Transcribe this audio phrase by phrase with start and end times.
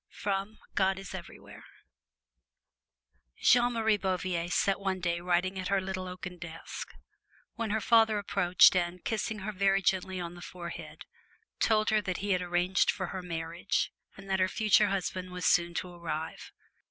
[0.73, 1.63] God Is Everywhere
[3.35, 6.95] [Illustration: MADAME GUYON] Jeanne Marie Bouvier sat one day writing at her little oaken desk,
[7.53, 11.03] when her father approached and, kissing her very gently on the forehead,
[11.59, 15.45] told her that he had arranged for her marriage, and that her future husband was
[15.45, 16.51] soon to arrive.